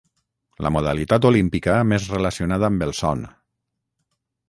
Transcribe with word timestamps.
La 0.65 0.71
modalitat 0.77 1.27
olímpica 1.31 1.77
més 1.91 2.09
relacionada 2.17 2.73
amb 2.73 2.89
el 2.89 2.97
son. 3.05 3.25